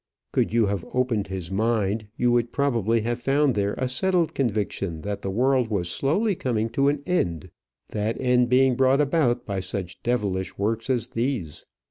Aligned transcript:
Could 0.31 0.51
you 0.51 0.65
have 0.65 0.83
opened 0.95 1.27
his 1.27 1.51
mind, 1.51 2.07
you 2.17 2.31
would 2.31 2.51
probably 2.51 3.01
have 3.01 3.21
found 3.21 3.53
there 3.53 3.75
a 3.75 3.87
settled 3.87 4.33
conviction 4.33 5.01
that 5.01 5.21
the 5.21 5.29
world 5.29 5.67
was 5.67 5.89
slowly 5.91 6.33
coming 6.33 6.69
to 6.69 6.87
an 6.87 7.03
end, 7.05 7.51
that 7.89 8.19
end 8.19 8.49
being 8.49 8.73
brought 8.75 8.99
about 8.99 9.45
by 9.45 9.59
such 9.59 10.01
devilish 10.01 10.57
works 10.57 10.89
as 10.89 11.09
these. 11.09 11.65